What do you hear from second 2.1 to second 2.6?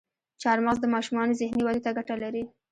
لري.